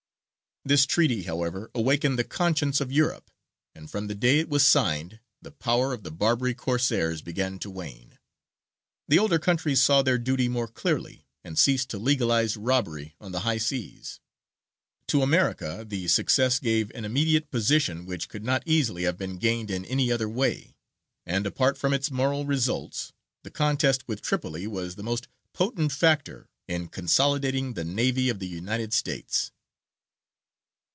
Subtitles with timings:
[0.63, 3.31] This treaty, however, awakened the conscience of Europe,
[3.73, 7.71] and from the day it was signed the power of the Barbary Corsairs began to
[7.71, 8.19] wane.
[9.07, 13.39] The older countries saw their duty more clearly, and ceased to legalize robbery on the
[13.39, 14.19] high seas.
[15.07, 19.71] To America the success gave an immediate position which could not easily have been gained
[19.71, 20.75] in any other way,
[21.25, 26.49] and, apart from its moral results, the contest with Tripoli was the most potent factor
[26.67, 29.51] in consolidating the navy of the United States.